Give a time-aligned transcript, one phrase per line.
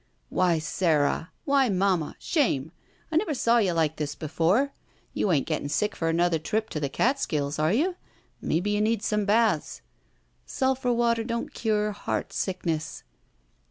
[0.29, 1.29] "Why, Sara!
[1.45, 2.15] Why, Mamma!
[2.17, 2.71] Shame!
[3.11, 4.73] I never saw you like this before.
[5.13, 7.97] You ain't getting sick for another trip to the Catskills, are you?
[8.41, 9.83] Maybe you need some baths
[10.47, 13.03] —""Stdphur water don't cure heart sickness."